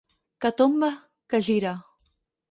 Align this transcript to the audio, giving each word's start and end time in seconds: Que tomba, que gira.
Que 0.45 0.49
tomba, 0.61 0.89
que 1.29 1.39
gira. 1.49 1.75